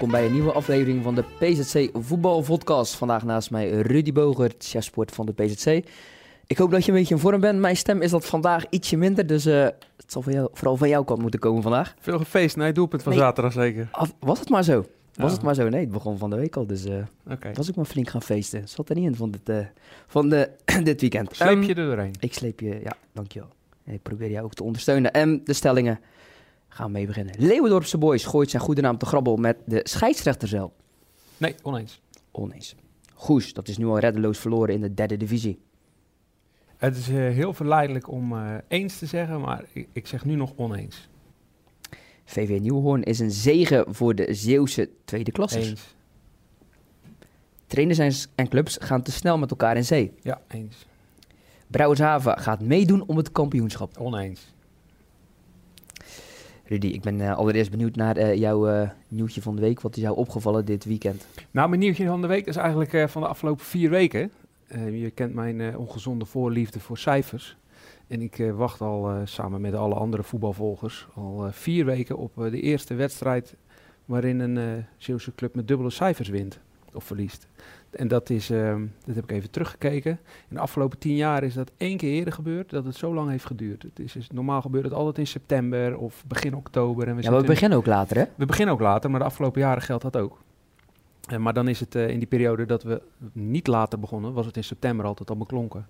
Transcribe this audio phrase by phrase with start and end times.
[0.00, 2.94] welkom bij een nieuwe aflevering van de PZC Voetbalvodcast.
[2.94, 5.86] Vandaag naast mij Rudy Bogert, chefsport van de PZC.
[6.46, 7.58] Ik hoop dat je een beetje in vorm bent.
[7.58, 9.62] Mijn stem is dat vandaag ietsje minder, dus uh,
[9.96, 11.94] het zal van jou, vooral van jouw kant moeten komen vandaag.
[12.00, 13.20] Veel gefeest, nee, doelpunt van Nee.
[13.20, 13.88] zaterdag zeker.
[13.90, 14.84] Af- was het maar zo?
[15.14, 15.68] Was het maar zo?
[15.68, 18.68] Nee, het begon van de week al, dus eh was ik maar flink gaan feesten.
[18.68, 19.58] Zat er niet in van dit, eh,
[20.06, 20.50] van de,
[20.82, 21.36] dit weekend.
[21.36, 22.14] Sleep Ehm, je er doorheen.
[22.20, 23.48] Ik sleep je, ja, dankjewel.
[23.84, 25.12] Ik probeer jou ook te ondersteunen.
[25.12, 26.00] En de stellingen
[26.70, 27.34] gaan we mee beginnen.
[27.38, 30.72] Leeuwendorpse Boys gooit zijn goede naam te grabbel met de scheidsrechter zelf.
[31.36, 32.00] Nee, oneens.
[32.30, 32.74] Oneens.
[33.14, 35.60] Goes, dat is nu al reddeloos verloren in de derde divisie.
[36.76, 40.34] Het is eh, heel verleidelijk om eh, eens te zeggen, maar ik, ik zeg nu
[40.34, 41.08] nog oneens.
[42.24, 45.58] VV Nieuwhoorn is een zegen voor de Zeeuwse tweede klasse.
[45.58, 45.94] Eens.
[47.66, 50.12] Trainers en, en clubs gaan te snel met elkaar in zee.
[50.22, 50.86] Ja, eens.
[51.66, 53.98] Brouwershaven gaat meedoen om het kampioenschap.
[53.98, 54.52] Oneens.
[56.70, 59.80] Rudy, ik ben eh, allereerst benieuwd naar eh, jouw eh, nieuwtje van de week.
[59.80, 61.26] Wat is jou opgevallen dit weekend?
[61.50, 64.30] Nou, mijn nieuwtje van de week is eigenlijk van de afgelopen vier weken.
[64.92, 67.56] Je kent mijn ongezonde voorliefde voor cijfers.
[68.06, 72.94] En ik wacht al samen met alle andere voetbalvolgers al vier weken op de eerste
[72.94, 73.54] wedstrijd
[74.04, 76.58] waarin een Zeeuwse club met dubbele cijfers wint
[76.92, 77.46] of verliest.
[77.90, 80.10] En dat is, ehm, dat heb ik even teruggekeken.
[80.48, 83.30] In de afgelopen tien jaar is dat één keer eerder gebeurd dat het zo lang
[83.30, 83.82] heeft geduurd.
[83.82, 87.08] Het is, is- normaal gebeurt het altijd in september of begin oktober.
[87.08, 88.24] En we, Ja, maar we beginnen ook later, hè?
[88.34, 90.38] we beginnen ook later, maar de afgelopen jaren geldt dat ook.
[91.28, 93.02] Eh, maar dan is het eh, in die periode dat we
[93.32, 95.86] niet later begonnen, was het in september altijd al beklonken.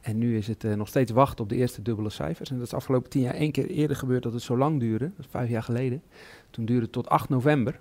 [0.00, 2.48] En nu is het eh, nog steeds wachten op de eerste dubbele cijfers.
[2.50, 4.80] En dat is de afgelopen tien jaar één keer eerder gebeurd dat het zo lang
[4.80, 5.04] duurde.
[5.16, 6.02] Dat is vijf jaar geleden.
[6.50, 7.80] Toen duurde het tot 8 november.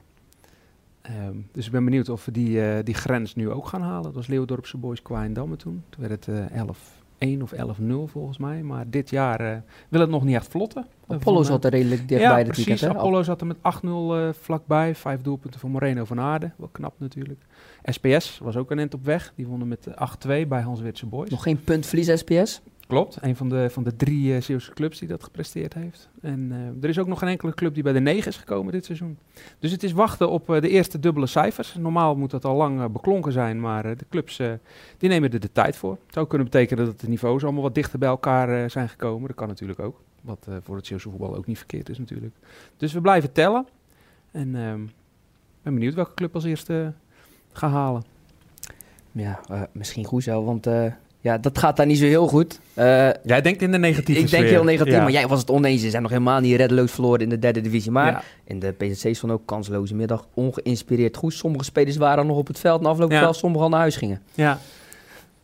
[1.02, 4.04] Ehm, dus ik ben benieuwd of we die, eh, die grens nu ook gaan halen.
[4.04, 5.84] Dat was Leeuwdorpse Boys Kwaaiendamme toen.
[5.90, 8.64] Toen werd het eh 11-1 of 11-0 volgens mij.
[8.64, 9.58] Maar dit jaar eh,
[9.90, 10.86] wil het nog niet echt vlotten.
[11.08, 12.66] Apollo zat er redelijk dichtbij ja, dit precies.
[12.66, 12.98] weekend, hè?
[12.98, 14.96] Apollo zat er met 8-0 eh, vlakbij.
[14.96, 16.52] Vijf doelpunten voor Moreno van Aarde.
[16.58, 17.40] Wel knap natuurlijk.
[17.84, 19.34] SPS was ook een end op weg.
[19.36, 21.30] Die wonnen met eh, 8-2 bij Hans Witse Boys.
[21.30, 22.62] Nog geen punt verlies SPS.
[22.92, 23.18] Klopt.
[23.22, 26.10] Een van de, van de drie uh, Zeeuwse clubs die dat gepresteerd heeft.
[26.22, 28.74] En uh, er is ook nog geen enkele club die bij de 9 is gekomen
[28.74, 29.18] dit seizoen.
[29.60, 31.76] Dus het is wachten op uh, de eerste dubbele cijfers.
[31.76, 34.38] Normaal moet dat al lang beklonken zijn, maar de clubs
[34.98, 35.92] die nemen er de tijd voor.
[35.92, 39.28] Het zou kunnen betekenen dat de niveaus allemaal wat dichter bij elkaar zijn gekomen.
[39.28, 40.02] Dat kan natuurlijk ook.
[40.22, 42.36] Wat voor het Zeeuwse voetbal ook niet verkeerd is natuurlijk.
[42.78, 43.68] Dus we blijven tellen.
[44.32, 44.82] En ehm,
[45.62, 46.94] ben benieuwd welke club als eerste
[47.52, 48.04] gaat halen.
[49.12, 49.40] Ja,
[49.72, 50.68] misschien goed zo, want
[51.22, 52.60] ja, dat gaat daar niet zo heel goed.
[52.78, 54.40] Uh, jij denkt in de negatieve Ik sfeer.
[54.40, 55.02] denk heel negatief, ja.
[55.02, 55.82] maar jij was het oneens.
[55.82, 57.92] Ze zijn nog helemaal niet reddeloos verloren in de derde divisie.
[57.92, 58.24] Maar ja.
[58.44, 61.34] in de PZC van ook kansloze middag ongeïnspireerd goed.
[61.34, 63.22] Sommige spelers waren nog op het veld en afgelopen Ja.
[63.22, 64.22] veld, sommigen al naar huis gingen.
[64.34, 64.60] Ja,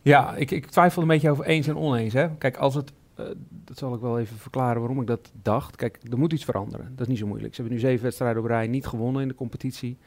[0.01, 2.13] ja ik, ik twijfel een beetje over eens en oneens.
[2.13, 2.27] Hè.
[2.37, 3.25] Kijk, als het, uh,
[3.65, 5.75] dat zal ik wel even verklaren waarom ik dat dacht.
[5.75, 6.91] Kijk, er moet iets veranderen.
[6.91, 7.55] Dat is niet zo moeilijk.
[7.55, 9.97] Ze hebben nu zeven wedstrijden op rij niet gewonnen in de competitie.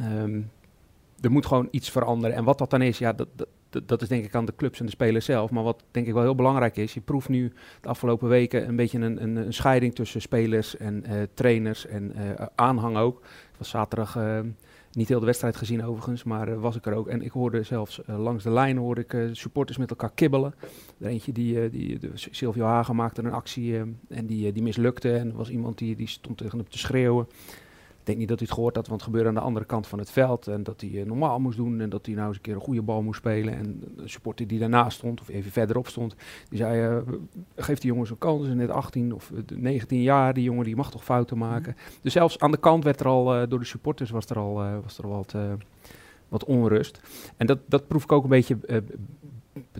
[0.00, 0.50] Um,
[1.20, 2.36] er moet gewoon iets veranderen.
[2.36, 4.80] En wat dat dan is, ja, dat, dat, dat, is denk ik aan de clubs
[4.80, 5.50] en de spelers zelf.
[5.50, 8.76] Maar wat denk ik wel heel belangrijk is, je proeft nu de afgelopen weken een
[8.76, 13.18] beetje een, een, een scheiding tussen spelers en uh, trainers en uh, aanhang ook.
[13.20, 14.40] Ik was zaterdag uh,
[14.92, 17.08] niet heel de wedstrijd gezien overigens, maar was ik er ook.
[17.08, 20.54] En ik hoorde zelfs langs de lijn hoorde ik supporters met elkaar kibbelen.
[20.98, 23.78] Er eentje die, die Silvio Hagen maakte een actie
[24.08, 25.12] en die, die mislukte.
[25.12, 27.26] En er was iemand die, die stond tegen hem te schreeuwen.
[28.06, 29.86] Ik denk niet dat hij het gehoord had, want het gebeurde aan de andere kant
[29.86, 30.46] van het veld.
[30.46, 32.60] En dat hij uh, normaal moest doen en dat hij nou eens een keer een
[32.60, 33.56] goede bal moest spelen.
[33.56, 36.14] En de supporter die daarnaast stond, of even verderop stond,
[36.48, 37.02] die zei, uh,
[37.56, 38.48] geef die jongens een kans.
[38.48, 41.74] Net 18 of 19 jaar, die jongen die mag toch fouten maken.
[41.76, 41.92] Mm.
[42.02, 44.54] Dus zelfs aan de kant werd er al, uh, door de supporters was er al,
[44.82, 45.34] was er al wat,
[46.28, 47.00] wat onrust.
[47.36, 48.76] En dat, dat proef ik ook een beetje uh,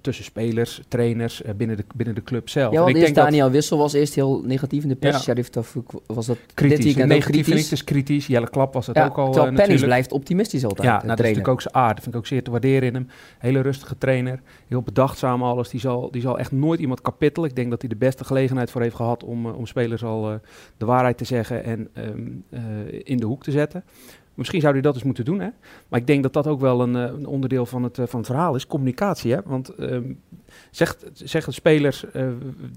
[0.06, 2.72] tussen spelers, trainers, uh, binnen, de, binnen de club zelf.
[2.72, 3.52] Ja, want en ik denk Daniel dat...
[3.52, 5.16] Wissel was eerst heel negatief in de pers.
[5.16, 5.22] Ja.
[5.22, 5.76] Sheriff, of
[6.06, 6.76] was dat kritisch.
[6.76, 7.52] dit weekend negatief kritisch?
[7.52, 8.26] vind ik dus kritisch.
[8.26, 10.88] Jelle Klap was het ja, ook al terwijl uh, blijft optimistisch altijd.
[10.88, 11.94] Ja, nou, dat is natuurlijk ook zijn aard.
[11.94, 13.08] Dat vind ik ook zeer te waarderen in hem.
[13.38, 14.40] Hele rustige trainer.
[14.68, 15.68] Heel bedachtzaam alles.
[15.68, 17.48] Die zal, die zal echt nooit iemand kapittelen.
[17.48, 20.40] Ik denk dat hij de beste gelegenheid voor heeft gehad om, om spelers al
[20.76, 22.60] de waarheid te zeggen en um, uh,
[23.04, 23.84] in de hoek te zetten.
[24.36, 25.48] Misschien zou hij dat eens moeten doen, hè?
[25.88, 28.54] Maar ik denk dat dat ook wel een, een onderdeel van het, van het verhaal
[28.54, 29.40] is, communicatie, hè?
[29.44, 30.20] Want um,
[30.70, 32.26] zegt, zeggen spelers uh,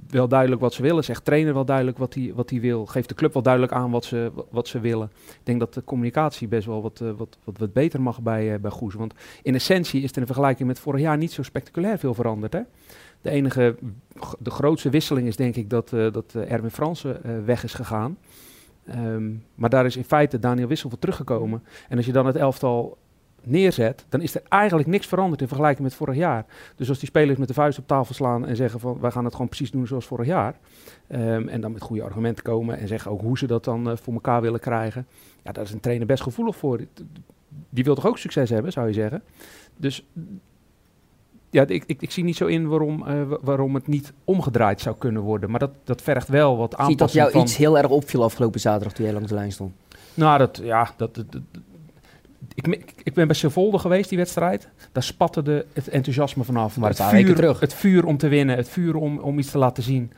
[0.09, 3.15] wel duidelijk wat ze willen, zegt trainer wel duidelijk wat hij wat wil, geeft de
[3.15, 5.11] club wel duidelijk aan wat ze, wat ze willen.
[5.25, 8.59] Ik denk dat de communicatie best wel wat, wat, wat, wat beter mag bij, uh,
[8.59, 8.93] bij Goes.
[8.93, 9.13] Want
[9.43, 12.61] in essentie is er in vergelijking met vorig jaar niet zo spectaculair veel veranderd, hè?
[13.21, 13.75] De enige,
[14.39, 18.17] de grootste wisseling is denk ik dat, dat Erwin Fransen weg is gegaan.
[18.95, 21.63] Um, maar daar is in feite Daniel Wissel voor teruggekomen.
[21.89, 22.97] En als je dan het elftal
[23.43, 26.45] neerzet, dan is er eigenlijk niks veranderd in vergelijking met vorig jaar.
[26.75, 29.23] Dus als die spelers met de vuist op tafel slaan en zeggen van wij gaan
[29.23, 30.55] het gewoon precies doen zoals vorig jaar.
[31.07, 33.97] ehm, en dan met goede argumenten komen en zeggen ook hoe ze dat dan eh,
[33.97, 35.07] voor elkaar willen krijgen.
[35.43, 36.79] Ja, daar is een trainer best gevoelig voor.
[37.69, 39.23] Die wil toch ook succes hebben, zou je zeggen.
[39.77, 40.05] Dus
[41.49, 44.81] ja, ik, ik, ik zie niet zo in waarom, eh, wa- waarom het niet omgedraaid
[44.81, 45.49] zou kunnen worden.
[45.49, 47.41] Maar dat, dat vergt wel wat Zie je dat aanpassing jou van...
[47.41, 49.73] iets heel erg opviel afgelopen zaterdag toen jij langs de lijn stond?
[50.13, 51.41] Nou, dat, ja, dat, dat- dat-
[52.53, 54.69] ik, ik ben bij Sevolde geweest, die wedstrijd.
[54.91, 56.77] Daar spatte de, het enthousiasme vanaf.
[56.77, 57.59] Maar het, vuur, terug.
[57.59, 60.11] het vuur om te winnen, het vuur om, om iets te laten zien.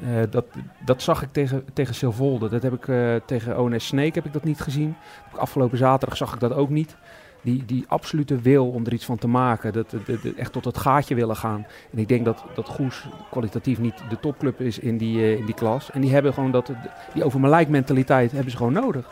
[0.00, 0.44] Eh, dat,
[0.84, 2.48] dat zag ik tegen, tegen Silvolde.
[2.48, 4.94] Dat heb ik eh, tegen ONS Snake heb ik dat niet gezien.
[5.36, 6.96] Afgelopen zaterdag zag ik dat ook niet.
[7.42, 9.72] Die, die absolute wil om er iets van te maken.
[9.72, 9.94] Dat,
[10.36, 11.66] echt tot het gaatje willen gaan.
[11.92, 15.46] En ik denk dat, dat Goes kwalitatief niet de topclub is in die, eh, in
[15.46, 15.90] die klas.
[15.90, 16.72] En die hebben gewoon dat,
[17.14, 19.10] die over mentaliteit hebben ze gewoon nodig.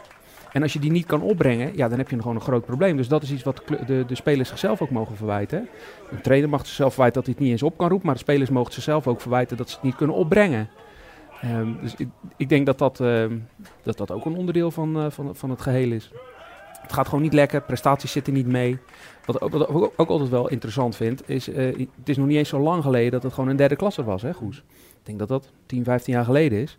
[0.53, 2.97] En als je die niet kan opbrengen, ja, dan heb je gewoon een groot probleem.
[2.97, 5.69] Dus dat is iets wat de, de, spelers zichzelf ook mogen verwijten.
[6.11, 8.21] Een trainer mag zichzelf verwijten dat hij het niet eens op kan roepen, maar de
[8.21, 10.69] spelers mogen zichzelf ook verwijten dat ze het niet kunnen opbrengen.
[11.41, 13.39] Ehm, dus ik, ik denk dat dat, ehm,
[13.83, 16.11] dat dat ook een onderdeel van, eh, van, van het geheel is.
[16.91, 18.79] Het gaat gewoon niet lekker, prestaties zitten niet mee.
[19.25, 22.49] Wat, wat ik ook, altijd wel interessant vind, is eh, het is nog niet eens
[22.49, 24.57] zo lang geleden dat het gewoon een derde klasse was, hè, Goes.
[24.57, 26.79] Ik denk dat dat 10, 15 jaar geleden is.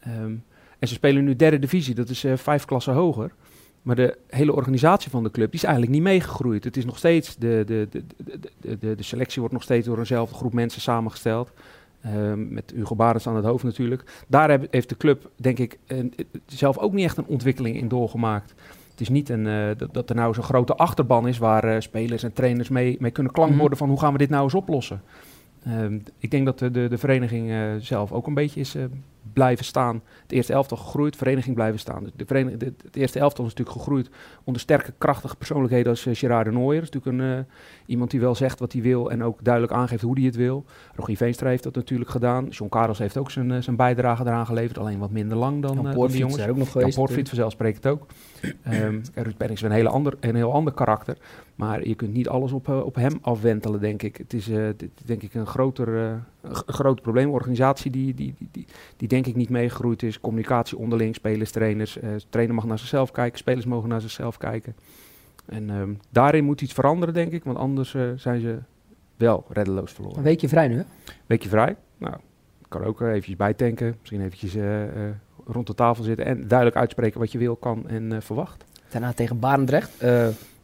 [0.00, 0.34] Ehm,
[0.78, 3.32] en ze spelen nu derde divisie, dat is eh, vijf klassen hoger.
[3.82, 6.64] Maar de hele organisatie van de club die is eigenlijk niet meegegroeid.
[6.64, 8.04] Het is nog steeds, de, de, de,
[8.78, 11.52] de, de, selectie wordt nog steeds door eenzelfde groep mensen samengesteld.
[12.00, 14.24] Ehm, met Hugo Barens aan het hoofd natuurlijk.
[14.26, 15.78] Daar heeft de club, denk ik,
[16.46, 18.54] zelf ook niet echt een ontwikkeling in doorgemaakt.
[19.00, 21.80] Het is niet een, eh, dat, dat er nou zo'n grote achterban is waar eh,
[21.80, 23.58] spelers en trainers mee, mee kunnen klank Mhm.
[23.60, 25.02] worden van hoe gaan we dit nou eens oplossen.
[25.64, 28.84] Ehm, ik denk dat de, de, de vereniging eh, zelf ook een beetje is eh,
[29.32, 30.02] blijven staan.
[30.22, 32.10] Het eerste elftal gegroeid, vereniging blijven staan.
[32.16, 34.10] De vereniging, de- het eerste elftal is natuurlijk gegroeid
[34.44, 36.84] onder sterke, krachtige persoonlijkheden als uh, Gerard de Nooijer.
[36.84, 37.46] Dat is natuurlijk een,
[37.86, 40.64] iemand die wel zegt wat hij wil en ook duidelijk aangeeft hoe hij het wil.
[40.94, 42.46] Rogier Veenstra heeft dat natuurlijk gedaan.
[42.48, 45.84] John Karels heeft ook zijn, zijn bijdrage eraan geleverd, alleen wat minder lang dan, dan
[45.94, 46.36] Poortvliet die jongens.
[46.44, 46.94] Jan.
[46.94, 48.06] Portfried vanzelfsprekend ook.
[48.62, 51.16] Ehm Ruud Penning is een, hele ander, een heel ander karakter.
[51.60, 54.16] Maar je kunt niet alles op, eh, op hem afwentelen, denk ik.
[54.16, 56.10] Het is eh, dit, denk ik een groter, eh,
[56.40, 57.30] een een groot probleem.
[57.30, 58.66] Organisatie die, die, die, die,
[58.96, 60.20] die denk ik niet meegegroeid is.
[60.20, 61.98] Communicatie onderling, spelers, trainers.
[61.98, 64.74] Eh trainer mag naar zichzelf kijken, spelers mogen naar zichzelf kijken.
[65.46, 67.44] En ehm, daarin moet iets veranderen, denk ik.
[67.44, 68.58] Want anders eh, zijn ze
[69.16, 70.18] wel reddeloos verloren.
[70.18, 70.82] Een weekje vrij nu, hè?
[71.26, 71.76] Weekje vrij.
[71.98, 72.14] Nou,
[72.68, 73.96] kan ook eh, eventjes bijtanken.
[73.98, 75.14] Misschien eventjes eh, eh,
[75.46, 78.64] rond de tafel zitten en duidelijk uitspreken wat je wil, kan en eh, verwacht.
[78.90, 80.04] Daarna tegen Barendrecht.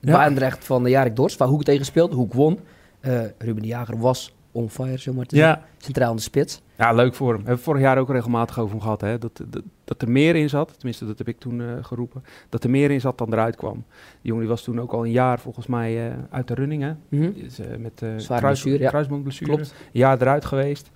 [0.07, 0.13] Ja.
[0.13, 2.15] Barendrecht van de Jarek Dors, waar Hoek tegen speelde.
[2.15, 2.59] Hoek won.
[3.01, 5.63] Eh, Ruben de Jager was on fire, zomaar te zeggen.
[5.79, 6.63] Centraal in de spits.
[6.79, 7.41] Ja, leuk voor hem.
[7.41, 9.01] We hebben vorig jaar ook regelmatig over hem gehad.
[9.01, 9.19] Hè?
[9.19, 12.65] Dat, dat, dat er meer in zat, tenminste dat heb ik toen eh, geroepen, dat
[12.65, 13.75] er meer in zat dan eruit kwam.
[13.75, 13.83] Die
[14.23, 16.83] jongen die was toen ook al een jaar volgens mij eh, uit de running.
[16.83, 16.93] Hè?
[17.09, 17.31] Mhm.
[17.35, 18.89] Is, eh, met eh Zware kruis, blessure, ja.
[18.89, 19.55] kruisbandblessure.
[19.55, 19.71] Klopt.
[19.71, 20.91] Een jaar eruit geweest.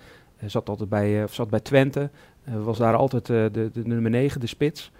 [0.45, 2.09] Zat altijd bij, eh, of zat bij Twente.
[2.43, 4.91] Was daar altijd de, de nummer 9, de spits.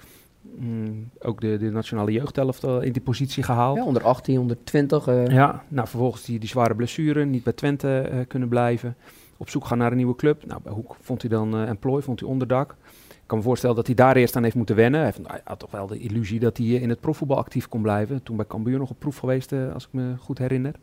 [0.42, 3.78] Mm, ook de, de nationale jeugdhelft eh, in die positie gehaald.
[3.78, 5.08] Ja, onder 18, onder 20.
[5.08, 8.96] eh, Ja, nou vervolgens die, die zware blessure, niet bij Twente eh, kunnen blijven.
[9.38, 10.46] Op zoek gaan naar een nieuwe club.
[10.46, 12.76] Nou, bij Hoek vond hij dan eh employ, vond hij onderdak.
[13.10, 15.00] Ik kan me voorstellen dat hij daar eerst aan heeft moeten wennen.
[15.02, 17.81] Hij, heeft, hij had toch wel de illusie dat hij in het profvoetbal actief kon
[17.81, 18.24] blijven.
[18.24, 20.76] Toen bij Cambuur nog op proef geweest, als ik me goed herinner.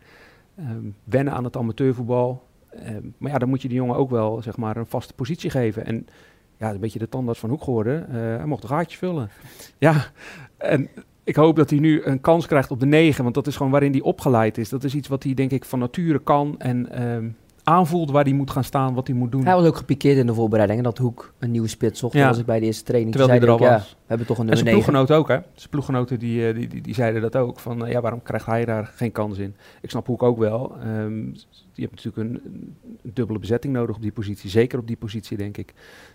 [0.57, 2.43] Ehm, wennen aan het amateurvoetbal.
[2.71, 5.51] Ehm, maar ja, dan moet je die jongen ook wel zeg maar, een vaste positie
[5.51, 5.87] geven.
[5.87, 6.07] En
[6.59, 8.09] ja, een beetje de tandarts van Hoek geworden.
[8.09, 9.31] Eh, hij mocht een gaatje vullen.
[9.79, 10.07] Ja,
[10.57, 10.89] en
[11.25, 13.73] ik hoop dat hij nu een kans krijgt op de negen, want dat is gewoon
[13.73, 14.69] waarin hij opgeleid is.
[14.69, 17.29] Dat is iets wat hij denk ik van nature kan en ehm,
[17.69, 19.45] aanvoelt waar hij moet gaan staan, wat hij moet doen.
[19.45, 20.79] Hij was ook gepikeerd in de voorbereiding.
[20.79, 22.15] En dat Hoek een nieuwe spits zocht.
[22.15, 22.29] Ja.
[22.29, 23.15] Was ik bij de eerste training.
[23.15, 23.69] Terwijl hij er al was.
[23.69, 24.93] Ja, we hebben toch een en nummer zijn 9.
[24.93, 25.49] ploeggenoten ook, hè?
[25.55, 27.59] Zijn ploeggenoten die, eh, die, die, die zeiden dat ook.
[27.59, 29.55] Van eh, ja, waarom krijgt hij daar geen kans in?
[29.81, 30.77] Ik snap Hoek ook wel.
[30.83, 31.23] Ehm,
[31.79, 32.53] je hebt natuurlijk een,
[33.03, 34.51] een dubbele bezetting nodig op die positie.
[34.51, 35.75] Zeker op die positie, denk ik.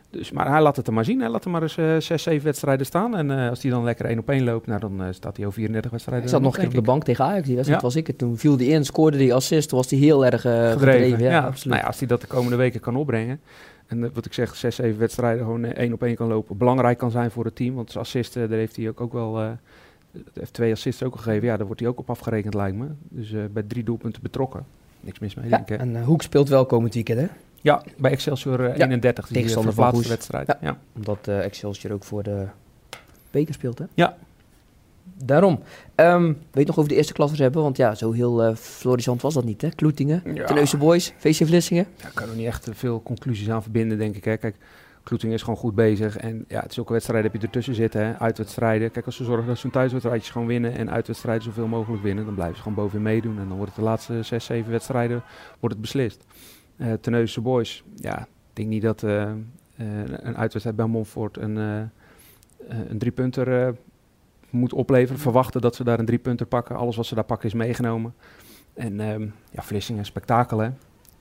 [0.10, 1.20] Dus, maar hij laat het er maar zien.
[1.20, 3.16] Hij laat er maar eens eh, zes, zeven wedstrijden staan.
[3.16, 5.46] En eh, als hij dan lekker één op één loopt, nou, dan eh, staat hij
[5.46, 6.26] over 34 wedstrijden.
[6.26, 7.46] Ik zat nog een keer op de bank tegen Ajax.
[7.46, 7.88] Die wedstrijd Ja.
[7.88, 8.18] was ik het.
[8.18, 9.70] Toen viel hij in, scoorde hij assist.
[9.70, 10.80] Toen was hij heel erg gedreven.
[10.80, 11.20] gedreven.
[11.20, 11.66] Ja, Ja, absoluut.
[11.66, 13.40] Nou ja, als hij dat de komende weken kan opbrengen.
[13.88, 16.58] En wat ik zeg, zes, zeven wedstrijden gewoon één op één kan lopen.
[16.58, 17.76] Belangrijk kan zijn voor het team.
[17.76, 19.58] Want zijn assist, eh, daar heeft hij ook, ook wel...
[20.34, 21.48] heeft twee assists ook gegeven.
[21.48, 22.88] Ja, daar wordt hij ook op afgerekend, lijkt me.
[23.00, 24.66] Dus bij drie doelpunten betrokken.
[25.04, 25.80] Niks mis mee, Ja, denk ik.
[25.80, 27.28] en eh, Hoek speelt wel komend weekend, hè?
[27.62, 29.26] Ja, bij Excelsior eh, Ja, 31.
[29.26, 30.48] Die tegenstander eh, verplaatste van wedstrijd.
[30.48, 30.58] Ja.
[30.62, 30.78] Ja.
[30.96, 32.46] Omdat eh, Excelsior ook voor de
[33.32, 33.86] beker speelt, hè?
[33.94, 34.18] Ja.
[35.26, 35.60] Daarom.
[35.96, 37.62] Ehm weet je nog over de eerste klassers hebben?
[37.62, 39.70] Want ja, zo heel eh florissant was dat niet, hè?
[39.70, 40.78] Kloetingen, Ja.
[40.78, 41.86] Boys, VC Vlissingen.
[41.98, 44.24] Ja, ik kan er niet echt eh, veel conclusies aan verbinden, denk ik.
[44.24, 44.38] Hè.
[44.38, 44.56] Kijk,
[45.04, 46.18] Kloeting is gewoon goed bezig.
[46.18, 48.92] En ja, het is ook een wedstrijd heb je ertussen zitten, hè, uitwedstrijden.
[48.92, 52.26] Kijk, als ze zorgen dat ze hun thuiswedstrijdjes gewoon winnen en uitwedstrijden zoveel mogelijk winnen,
[52.26, 53.40] dan blijven ze gewoon bovenin meedoen.
[53.40, 55.24] En dan wordt het de laatste zes, zeven wedstrijden
[55.60, 56.26] wordt het beslist.
[56.78, 59.28] Uh, Terneuzense Boys, ja, ik denk niet dat uh, uh,
[60.06, 61.56] een uitwedstrijd bij Montfort een,
[62.68, 63.76] een driepunter
[64.50, 65.22] moet opleveren.
[65.22, 66.76] Verwachten dat ze daar een driepunter pakken.
[66.76, 68.14] Alles wat ze daar pakken is meegenomen.
[68.74, 70.70] En um, ja, Vlissingen, spektakel hè.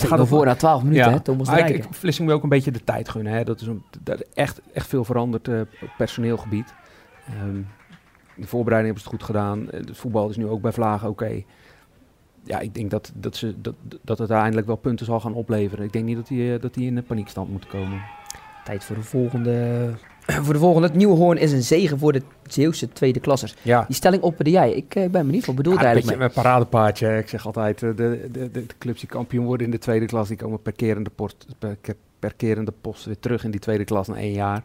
[0.02, 1.12] Het gaat voor na 12 minuten, ja.
[1.12, 3.32] hè, Thomas de ik, Vlissingen wil ook een beetje de tijd gunnen.
[3.32, 3.44] Hè.
[3.44, 6.74] Dat is, een, dat echt, echt veel veranderd uh, op personeelgebied.
[7.42, 7.66] Um,
[8.36, 9.66] de voorbereiding hebben ze het goed gedaan.
[9.70, 11.42] Het voetbal is nu ook bij Vlagen oké.
[12.44, 15.84] Ja, ik denk dat, dat, ze, dat, dat het uiteindelijk wel punten zal gaan opleveren.
[15.84, 18.02] Ik denk niet dat die, dat die in de paniekstand moeten komen.
[18.64, 19.88] Tijd voor de volgende
[20.44, 20.86] voor de volgende.
[20.86, 23.54] Het Nieuwe Hoorn is een zegen voor de Zeeuwse tweede klassers.
[23.62, 23.84] Ja.
[23.86, 24.72] Die stelling opperde jij.
[24.72, 27.18] Ik uh, ben benieuwd wat bedoel ja, eigenlijk Mijn paradepaardje.
[27.18, 30.28] Ik zeg altijd, uh, de, de, de, clubs die kampioen worden in de tweede klas,
[30.28, 31.76] die komen per kerende, post, per,
[32.18, 34.64] per kerende post weer terug in die tweede klas na één jaar.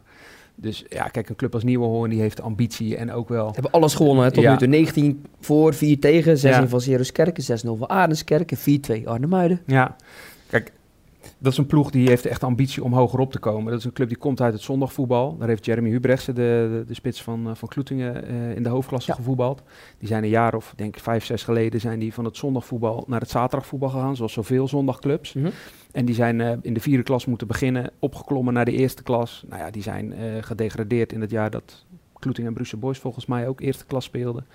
[0.59, 3.47] Dus ja, kijk, een club als Nieuwe Hoorn die heeft ambitie en ook wel...
[3.47, 4.67] Ze hebben alles gewonnen hè, tot nu toe.
[4.67, 6.67] 19 voor, 4 tegen, 6 ja.
[6.67, 6.81] van
[7.13, 8.57] Kerken, 6-0 van Aardenskerken,
[9.01, 9.61] 4-2 Arnhemuiden.
[9.65, 9.95] Ja,
[11.37, 13.71] dat is een ploeg die heeft echt ambitie om hoger op te komen.
[13.71, 15.37] Dat is een club die komt uit het zondagvoetbal.
[15.37, 18.69] Daar heeft Jeremy Hubrechtse, de, de, de, spits van, uh, van Kloetingen, uh, in de
[18.69, 19.63] hoofdklasse gevoetbald.
[19.97, 23.03] Die zijn een jaar of denk ik vijf, zes geleden zijn die van het zondagvoetbal
[23.07, 25.33] naar het zaterdagvoetbal gegaan, zoals zoveel zondagclubs.
[25.33, 25.51] Mm -hmm.
[25.91, 29.43] En die zijn uh, in de vierde klas moeten beginnen, opgeklommen naar de eerste klas.
[29.47, 31.85] Nou ja, die zijn gedegradeerd in het jaar dat
[32.19, 34.45] Kloetingen en Brussel Boys volgens mij ook eerste klas speelden.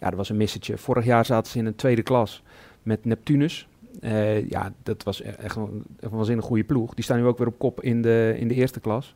[0.00, 0.78] Ja, dat was een missetje.
[0.78, 2.42] Vorig jaar zaten ze in een tweede klas
[2.82, 3.68] met Neptunus.
[4.00, 6.94] Uh, ja, dat was e-, echt een, was in een goede ploeg.
[6.94, 9.14] Die staan nu ook weer op kop in de, in de eerste klas.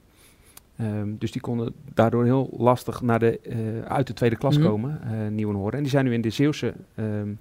[0.80, 4.62] Um, dus die konden daardoor heel lastig naar de, uh, uit de tweede klas mm
[4.62, 4.70] -hmm.
[4.70, 5.74] komen, uh, Nieuwenhoorn.
[5.74, 7.38] En die zijn nu in de Zeeuwse um,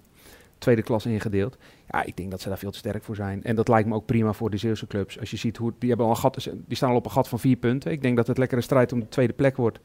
[0.58, 1.58] tweede klas ingedeeld.
[1.90, 3.44] Ja, ik denk dat ze daar veel te sterk voor zijn.
[3.44, 5.20] En dat lijkt me ook prima voor de Zeeuwse clubs.
[5.20, 7.28] Als je ziet hoe die hebben al een gat, die staan al op een gat
[7.28, 7.92] van vier punten.
[7.92, 9.80] Ik denk dat het lekkere strijd om de tweede plek wordt.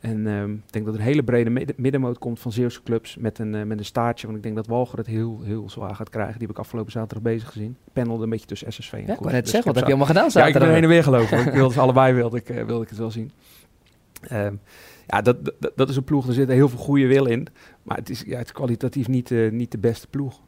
[0.00, 3.38] En um, ik denk dat er een hele brede middenmoot komt van Zeeuwse clubs met
[3.38, 4.26] een, uh, met een staartje.
[4.26, 6.32] Want ik denk dat Walger het heel, heel zwaar gaat krijgen.
[6.32, 7.76] Die heb ik afgelopen zaterdag bezig gezien.
[7.92, 10.06] Pendelde een beetje tussen SSV en Ja, ik net dus zeggen, wat heb je allemaal
[10.06, 10.52] gedaan zaterdag?
[10.52, 11.46] Ja, ik ben heen en weer gelopen.
[11.46, 13.30] ik wilde ze allebei wilde ik, uh, wilde ik het wel zien.
[14.32, 14.60] Um,
[15.06, 17.46] ja, dat, dat, dat, is een ploeg, er zit heel veel goede wil in.
[17.82, 20.40] Maar het is, ja, het is kwalitatief niet, uh, niet de beste ploeg.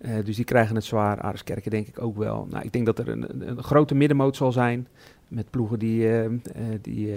[0.00, 1.20] Uh, dus die krijgen het zwaar.
[1.20, 2.46] Areskerken denk ik ook wel.
[2.50, 4.88] Nou, ik denk dat er een, een, een grote middenmoot zal zijn.
[5.28, 6.08] Met ploegen die,
[6.80, 7.12] die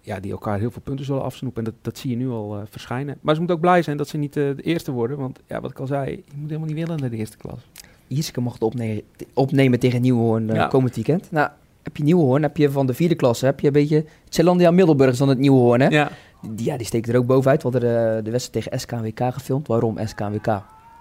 [0.00, 1.64] ja, die elkaar heel veel punten zullen afsnoepen.
[1.64, 3.18] En dat, dat zie je nu al uh, verschijnen.
[3.20, 5.18] Maar ze moeten ook blij zijn dat ze niet uh, de eerste worden.
[5.18, 7.58] Want ja, wat ik al zei, je moet helemaal niet willen naar de eerste klas.
[8.06, 9.02] Jiske mocht opnemen,
[9.34, 10.66] opnemen tegen Nieuwhoorn uh, ja.
[10.66, 11.30] komend weekend.
[11.30, 11.48] Nou,
[11.82, 15.16] heb je Nieuwhoorn, heb je van de vierde klasse, heb je een beetje Zeelandia Middelburg
[15.16, 15.88] dan het Nieuwhoorn, hè?
[15.88, 16.10] Ja.
[16.50, 17.62] Die, ja, die steekt er ook bovenuit.
[17.62, 19.66] We hadden de, de wedstrijd tegen SKWK gefilmd.
[19.66, 20.46] Waarom SKWK?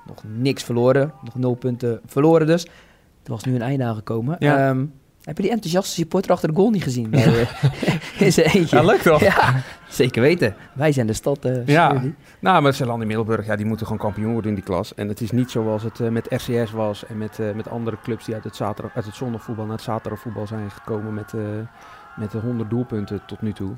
[0.08, 2.66] Nog niks verloren, nog nul punten verloren dus.
[3.24, 4.36] Er was nu een einde aangekomen.
[4.40, 4.70] Ja.
[4.70, 4.94] Um,
[5.30, 7.10] heb je die enthousiaste supporter achter de goal niet gezien?
[7.10, 7.46] Nee,
[8.20, 8.76] in zijn eentje.
[8.76, 9.22] Ja, leuk toch?
[9.22, 10.56] Ja, zeker weten.
[10.74, 11.46] Wij zijn de stad.
[11.46, 12.02] Uh, ja,
[12.40, 14.94] nou, met Zeeland in Middelburg, ja, die moeten gewoon kampioen worden in die klas.
[14.94, 17.98] En het is niet zoals het uh, met RCS was en met, uh, met andere
[18.04, 21.34] clubs die uit het, zaterdag, uit het zondagvoetbal naar het zaterdagvoetbal zijn gekomen met,
[22.16, 23.76] met 100 doelpunten tot nu toe.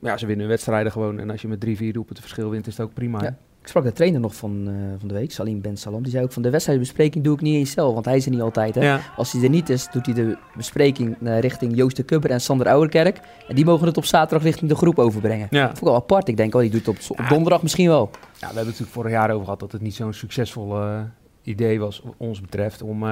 [0.00, 1.18] ja, ze winnen wedstrijden gewoon.
[1.18, 3.22] En als je met drie, vier doelpunten verschil wint, is het ook prima.
[3.22, 3.36] Ja.
[3.66, 6.02] Ik sprak de trainer nog van, uh, van de week, Salim Ben Salam.
[6.02, 8.30] Die zei ook van de wedstrijdbespreking doe ik niet eens zelf, want hij is er
[8.30, 8.74] niet altijd.
[8.74, 8.84] Hè?
[8.84, 9.00] Ja.
[9.16, 12.40] Als hij er niet is, doet hij de bespreking uh, richting Joost de Kubber en
[12.40, 13.20] Sander Ouwerkerk.
[13.48, 15.46] En die mogen het op zaterdag richting de groep overbrengen.
[15.50, 15.60] Ja.
[15.60, 16.28] Dat vond ik wel apart.
[16.28, 18.10] Ik denk, oh, die doet het op, op donderdag misschien wel.
[18.12, 21.00] Ja, we hebben het natuurlijk vorig jaar over gehad dat het niet zo'n succesvol uh,
[21.42, 23.04] idee was, wat ons betreft, om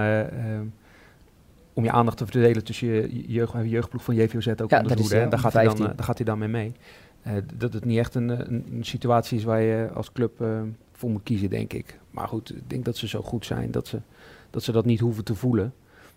[1.74, 5.02] om je aandacht te verdelen tussen je jeugd, jeugdploeg van JVOZ ook ja, onder de
[5.02, 5.28] hoede.
[5.28, 6.72] Daar, gaat hij dan, daar gaat hij dan mee mee.
[7.26, 10.60] Uh, dat het niet echt een, een, een, situatie is waar je als club uh,
[10.92, 11.98] voor moet kiezen, denk ik.
[12.10, 14.00] Maar goed, ik denk dat ze zo goed zijn dat ze
[14.50, 15.72] dat, ze dat niet hoeven te voelen.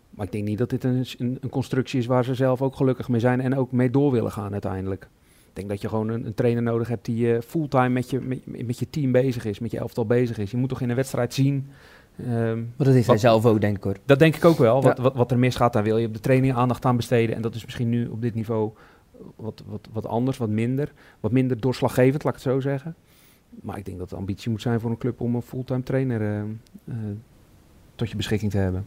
[0.10, 3.10] Maar ik denk niet dat dit een, een, constructie is waar ze zelf ook gelukkig
[3.10, 5.08] mee zijn en ook mee door willen gaan uiteindelijk.
[5.28, 8.20] Ik denk dat je gewoon een, een trainer nodig hebt die uh, fulltime met je,
[8.20, 10.52] met, met, je team bezig is, met je elftal bezig is.
[10.52, 11.68] Je moet toch in een wedstrijd zien.
[12.20, 13.98] Um, maar dat heeft hij zelf ook, denk ik hoor.
[14.06, 14.76] Dat denk ik ook wel.
[14.76, 14.82] Ja.
[14.82, 17.36] Wat, wat, wat er misgaat, daar wil je op de training aandacht aan besteden.
[17.36, 18.72] En dat is misschien nu op dit niveau
[19.36, 20.92] wat, wat, wat anders, wat minder.
[21.20, 22.96] Wat minder doorslaggevend, laat ik het zo zeggen.
[23.62, 26.22] Maar ik denk dat de ambitie moet zijn voor een club om een fulltime trainer
[26.22, 26.42] uh,
[26.86, 26.96] uh,
[27.96, 28.86] tot je beschikking te hebben.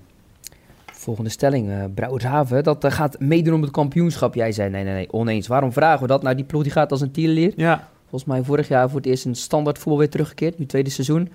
[0.92, 4.34] Volgende stelling, uh, Brouwershaven, dat uh, gaat meedoen om het kampioenschap.
[4.34, 5.46] Jij zei nee, nee, nee, oneens.
[5.46, 6.22] Waarom vragen we dat?
[6.22, 7.52] Nou, die ploeg die gaat als een tierenleer.
[7.56, 7.88] Ja.
[8.08, 11.28] Volgens mij vorig jaar voor het eerst een standaard voetbal weer teruggekeerd, nu tweede seizoen.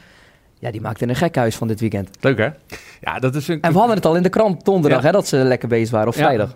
[0.60, 2.10] Ja, die maakte een gekhuis van dit weekend.
[2.20, 2.50] Leuk hè?
[3.02, 3.62] Ja, dat is een...
[3.62, 5.06] En we hadden het al in de krant donderdag, ja.
[5.06, 6.56] hè, dat ze lekker bezig waren, of vrijdag.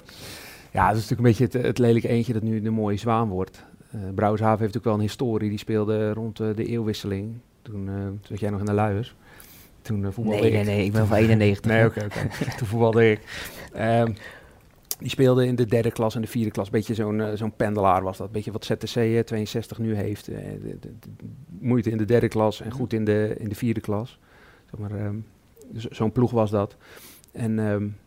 [0.72, 0.88] Ja.
[0.88, 3.66] Dat is natuurlijk een beetje het, het lelijke eentje dat nu de mooie zwaan wordt.
[3.96, 5.50] Uh, Brouwershaven heeft ook wel een historie.
[5.50, 7.36] Die speelde rond uh, de eeuwwisseling.
[7.62, 9.16] Toen, uh, toen zat jij nog in de luiers.
[9.82, 10.54] Toen voetbalde nee, ik.
[10.54, 11.72] Nee, nee, ik ben van 91.
[11.72, 12.28] nee, oké, oké.
[12.58, 13.22] toen voetbalde ik.
[13.78, 14.16] Um,
[15.00, 16.70] Die speelde in de derde klas en de vierde klas.
[16.70, 18.32] Beetje zo'n zo'n pendelaar was dat.
[18.32, 20.26] Beetje wat ZTC 62 nu heeft.
[20.26, 20.90] De, de,
[21.60, 24.20] moeite in de derde klas en goed in de, in de vierde klas.
[24.70, 25.26] Zeg maar, um,
[25.74, 26.76] zo'n ploeg was dat.
[27.32, 27.98] En um,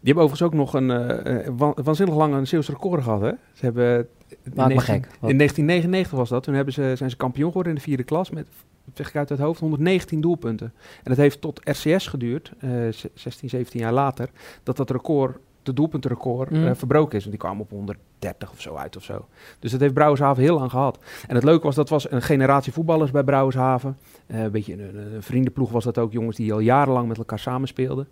[0.00, 3.20] die hebben overigens ook nog een uh, waanzinnig lang een Zeeuwse record gehad.
[3.20, 3.30] Hè?
[3.52, 4.08] Ze hebben
[4.54, 5.04] Maak me gek.
[5.20, 6.42] In 1999 was dat.
[6.42, 8.46] Toen hebben ze, zijn ze kampioen geworden in de vierde klas met,
[8.94, 10.72] zeg ik uit het hoofd, 119 doelpunten.
[10.96, 12.70] En dat heeft tot RCS geduurd, uh,
[13.14, 14.30] 16, 17 jaar later,
[14.62, 16.64] dat dat record, de doelpuntenrecord, mm.
[16.64, 17.24] uh, verbroken is.
[17.24, 19.26] Want die kwam op 130 of zo uit of zo.
[19.58, 20.98] Dus dat heeft Brouwershaven heel lang gehad.
[21.26, 23.96] En het leuke was, dat was een generatie voetballers bij Brouwershaven.
[24.26, 27.38] Uh, een beetje een, een, vriendenploeg was dat ook, jongens die al jarenlang met elkaar
[27.38, 28.08] samenspeelden.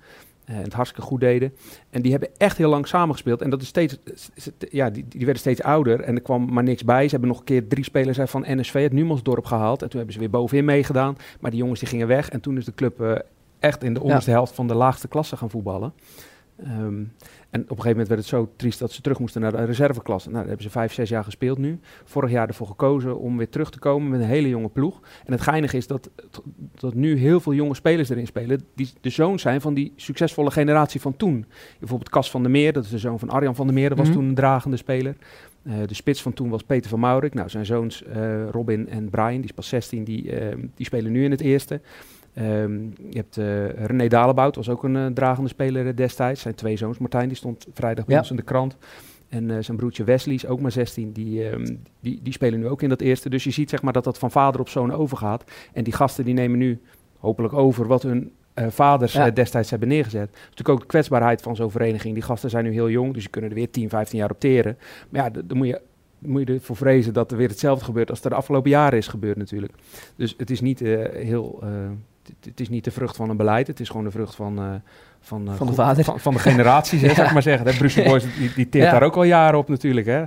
[0.46, 1.52] En het hartstikke goed deden.
[1.90, 3.42] En die hebben echt heel lang samengespeeld.
[3.42, 3.98] En dat is steeds,
[4.70, 6.00] ja, die, die werden steeds ouder.
[6.00, 7.04] En er kwam maar niks bij.
[7.04, 9.82] Ze hebben nog een keer drie spelers van NSV, het Numansdorp, gehaald.
[9.82, 11.16] En toen hebben ze weer bovenin meegedaan.
[11.40, 12.28] Maar die jongens die gingen weg.
[12.28, 13.12] En toen is de club uh,
[13.58, 15.92] echt in de onderste helft van de laagste klasse gaan voetballen.
[16.60, 17.12] Um,
[17.50, 19.64] en op een gegeven moment werd het zo triest dat ze terug moesten naar de
[19.64, 20.28] reserveklasse.
[20.28, 21.78] Nou, daar hebben ze vijf, zes jaar gespeeld nu.
[22.04, 25.00] Vorig jaar ervoor gekozen om weer terug te komen met een hele jonge ploeg.
[25.24, 26.10] En het geinige is dat,
[26.74, 28.64] dat nu heel veel jonge spelers erin spelen.
[28.74, 31.46] Die de zoon zijn van die succesvolle generatie van toen.
[31.78, 33.88] Bijvoorbeeld Cas van der Meer, dat is de zoon van Arjan van der Meer.
[33.88, 34.16] Dat was mhm.
[34.16, 35.16] toen een dragende speler.
[35.62, 37.34] Uh, de spits van toen was Peter van Maurik.
[37.34, 41.12] Nou, zijn zoons uh, Robin en Brian, die is pas 16, die, uh, die spelen
[41.12, 41.80] nu in het eerste.
[42.38, 46.40] Um, je hebt uh, René Dalebout, was ook een uh, dragende speler destijds.
[46.40, 46.98] Zijn twee zoons.
[46.98, 48.20] Martijn, die stond vrijdag bij ja.
[48.20, 48.76] ons in de krant.
[49.28, 51.12] En zijn broertje Wesley is ook maar 16.
[51.12, 53.28] Die, um, die, die spelen nu ook in dat eerste.
[53.28, 55.44] Dus je ziet zeg maar dat dat van vader op zoon overgaat.
[55.72, 56.80] En die gasten die nemen nu
[57.18, 59.30] hopelijk over wat hun vaders ja.
[59.30, 60.28] destijds hebben neergezet.
[60.32, 62.14] Is natuurlijk ook de kwetsbaarheid van zo'n vereniging.
[62.14, 64.40] Die gasten zijn nu heel jong, dus je kunnen er weer 10, 15 jaar op
[64.40, 64.78] teren.
[65.08, 65.80] Maar ja, dan moet je
[66.18, 69.08] moet je ervoor vrezen dat er weer hetzelfde gebeurt als er de afgelopen jaren is
[69.08, 69.72] gebeurd natuurlijk.
[70.16, 71.62] Dus het is niet heel
[72.44, 74.74] het is niet de vrucht van een beleid, het is gewoon de vrucht van, uh,
[75.20, 76.04] van, uh, van, de vader.
[76.04, 77.14] Van, van de generaties, ja.
[77.14, 77.66] zou ik maar zeggen.
[77.66, 78.90] De Brussel Boys, die, die ja.
[78.90, 80.06] daar ook al jaren op natuurlijk.
[80.06, 80.24] Hè.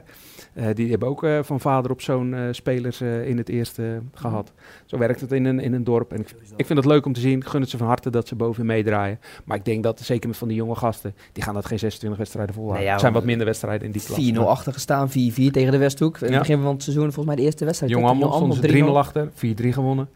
[0.53, 4.51] Uh, die hebben ook van vader op zo'n spelers in het eerste gehad.
[4.85, 6.13] Zo werkt het in een, in een dorp.
[6.13, 7.45] En ik, ik vind het leuk om te zien.
[7.45, 9.19] Gun het ze van harte dat ze boven meedraaien.
[9.45, 12.19] Maar ik denk dat, zeker met van die jonge gasten, die gaan dat geen 26
[12.19, 12.81] wedstrijden volhouden.
[12.81, 14.45] Nee, ja, er zijn wat minder wedstrijden in die klas.
[14.45, 15.11] 4-0 achter gestaan, 4-4
[15.51, 16.17] tegen de Westhoek.
[16.17, 17.91] In het begin van het seizoen volgens mij de eerste wedstrijd.
[17.91, 19.31] Jong Ammel stond 3-0 achter, 4-3
[19.69, 20.09] gewonnen.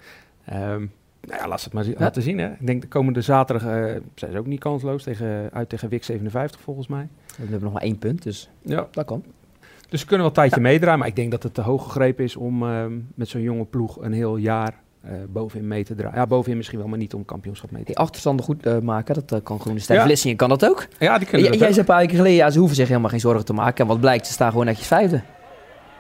[0.54, 0.91] Um,
[1.28, 2.38] nou ja, laat het maar laten zien.
[2.38, 2.52] Hè.
[2.52, 5.04] Ik denk de komende zaterdag uh, zijn ze ook niet kansloos.
[5.04, 7.08] Tegen, uit tegen WIC 57 volgens mij.
[7.26, 8.88] We hebben nog maar één punt, dus ja.
[8.92, 9.24] dat kan.
[9.90, 10.72] Dus ze kunnen wel een tijdje ja.
[10.72, 11.00] meedraaien.
[11.00, 14.02] Maar ik denk dat het te hoog gegrepen is om uh, met zo'n jonge ploeg
[14.02, 14.74] een heel jaar
[15.06, 16.18] uh, bovenin mee te draaien.
[16.18, 19.16] Ja, bovenin misschien wel, maar niet om kampioenschap mee te Die achterstanden goed uh, maken,
[19.16, 19.96] dat uh, kan Groene Ster.
[19.96, 20.04] Ja.
[20.04, 20.88] Vlissingen kan dat ook.
[21.00, 23.20] Ja, die kunnen Jij zei een paar weken geleden, ja, ze hoeven zich helemaal geen
[23.20, 23.84] zorgen te maken.
[23.84, 25.22] En wat blijkt, ze staan gewoon netjes vijfde.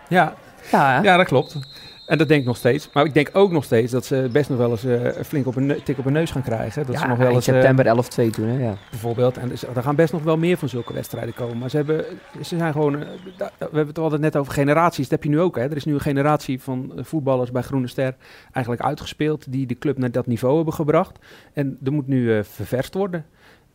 [0.09, 0.33] Ja,
[0.71, 1.59] ja, ja dat klopt.
[2.05, 2.89] En dat denk ik nog steeds.
[2.93, 5.55] Maar ik denk ook nog steeds dat ze best nog wel eens uh, flink op
[5.55, 6.85] een tik op hun neus gaan krijgen.
[6.85, 8.63] Dat ja, ze nog wel in eens, september 11-2 toen, hè?
[8.63, 8.77] Ja.
[8.89, 9.37] Bijvoorbeeld.
[9.37, 11.57] En dus, er gaan best nog wel meer van zulke wedstrijden komen.
[11.57, 12.05] Maar ze, hebben,
[12.41, 12.93] ze zijn gewoon...
[12.93, 12.99] Uh,
[13.37, 15.09] we hebben het altijd net over generaties.
[15.09, 15.63] Dat heb je nu ook, hè?
[15.63, 18.15] Er is nu een generatie van voetballers bij Groene Ster
[18.51, 19.51] eigenlijk uitgespeeld...
[19.51, 21.19] die de club naar dat niveau hebben gebracht.
[21.53, 23.25] En er moet nu ververst worden.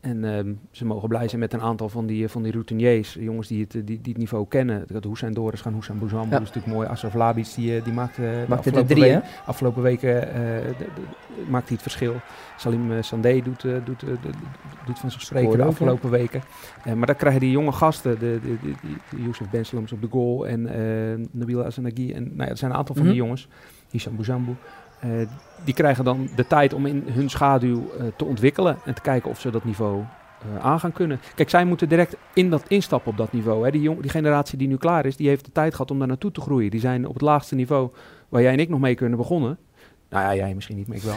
[0.01, 3.49] En uh, ze mogen blij zijn met een aantal van die, van die routiniers, jongens
[3.49, 4.85] die het, die, die het niveau kennen.
[4.87, 6.31] Dat Hussein Doris gaan, Hussein Bouzam, ja.
[6.31, 6.89] dat is natuurlijk mooi.
[6.89, 10.87] Asraf Labis, die, eh, die maakte afgelopen, de drie, week, afgelopen weken uh, de, de,
[11.49, 12.15] maakt hij het verschil.
[12.57, 14.09] Salim uh, Sandé doet, uh, doet, uh,
[14.87, 16.43] doet van zich spreken de afgelopen weken.
[16.97, 18.73] maar dan krijgen die jonge gasten, de, de, de,
[19.11, 20.63] de Youssef Benslams op de goal en
[21.31, 22.13] Nabil Azanagi.
[22.13, 23.19] En nou ja, er zijn een aantal van mm -hmm.
[23.19, 23.49] die jongens,
[23.91, 24.57] Hisham Bouzambou.
[25.05, 25.11] Uh,
[25.65, 29.31] die krijgen dan de tijd om in hun schaduw uh, te ontwikkelen en te kijken
[29.31, 30.03] of ze dat niveau
[30.47, 31.21] uh, aan gaan kunnen.
[31.35, 33.65] Kijk, zij moeten direct in dat instappen op dat niveau.
[33.65, 33.71] Hè.
[33.71, 36.09] Die, jong, die generatie die nu klaar is, die heeft de tijd gehad om daar
[36.09, 36.71] naartoe te groeien.
[36.71, 37.91] Die zijn op het laagste niveau
[38.29, 39.59] waar jij en ik nog mee kunnen begonnen.
[40.11, 41.17] Nou ja, jij misschien niet, maar ik wel.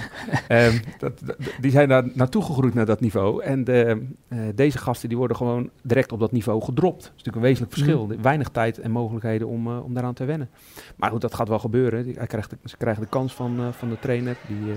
[0.68, 3.44] um, dat, dat, die zijn daar naartoe gegroeid naar dat niveau.
[3.44, 7.02] En de, uh, deze gasten die worden gewoon direct op dat niveau gedropt.
[7.02, 8.06] Dat is natuurlijk een wezenlijk verschil.
[8.06, 8.22] Mm.
[8.22, 10.50] Weinig tijd en mogelijkheden om, uh, om daaraan te wennen.
[10.96, 12.14] Maar goed, dat gaat wel gebeuren.
[12.16, 14.38] Hij krijgt de, ze krijgen de kans van, uh, van de trainer.
[14.48, 14.74] Die,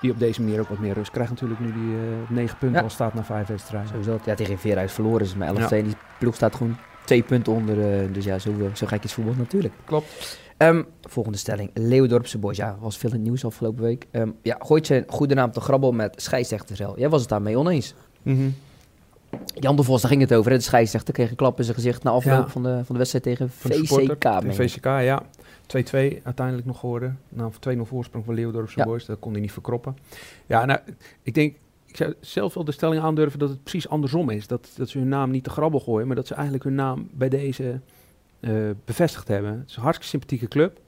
[0.00, 1.30] die op deze manier ook wat meer rust krijgt.
[1.30, 2.84] Natuurlijk nu die op negen punten ja.
[2.84, 3.88] al staat na vijf wedstrijden.
[3.88, 4.18] Sowieso.
[4.24, 5.58] Ja, tegen Veeruit verloren is maar 11-2.
[5.58, 5.68] Ja.
[5.68, 7.76] Die ploeg staat gewoon twee punten onder.
[8.12, 9.74] dus ja, zo, zo gek is voetbal natuurlijk.
[9.84, 10.42] Klopt.
[10.58, 11.70] Um, volgende stelling.
[11.74, 12.56] Leeuwdorpse Boys.
[12.56, 14.06] Ja, was veel in het nieuws afgelopen week.
[14.12, 16.98] Um, ja, gooit zijn goede naam te grabbel met scheidsrechtersrel.
[16.98, 17.94] Jij was het daarmee oneens.
[18.22, 18.54] Mm -hmm.
[19.54, 20.50] Jan de Vos, daar ging het over.
[20.50, 20.56] Hè?
[20.56, 22.48] De scheidsrechter kreeg een klap in zijn gezicht na afloop ja.
[22.48, 24.54] van, de, van de wedstrijd tegen VCK.
[24.54, 25.22] VCK, ja.
[25.22, 27.18] 2-2 uiteindelijk nog geworden.
[27.28, 28.84] Nou, 2-0 voorsprong van Leeuwdorpse ja.
[28.84, 29.04] Boys.
[29.04, 29.96] Dat kon hij niet verkroppen.
[30.46, 30.80] Ja, nou,
[31.22, 31.54] ik denk...
[31.86, 34.46] Ik zou zelf wel de stelling aandurven dat het precies andersom is.
[34.46, 37.08] Dat, dat ze hun naam niet te grabbel gooien, maar dat ze eigenlijk hun naam
[37.12, 37.80] bij deze
[38.44, 39.58] uh, bevestigd hebben.
[39.58, 40.80] Het is een hartstikke sympathieke club.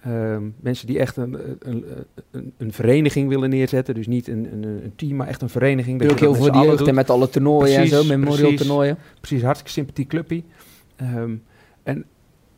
[0.00, 1.84] Ehm, mensen die echt een, een,
[2.30, 3.94] een, een, vereniging willen neerzetten.
[3.94, 6.00] Dus niet een, een, een team, maar echt een vereniging.
[6.00, 8.66] Dat ook heel veel die jeugd en met alle toernooien precies, en zo, memorial precies,
[8.66, 8.98] toernooien.
[9.20, 10.42] Precies, hartstikke sympathiek clubje.
[11.00, 11.42] Um,
[11.84, 12.06] en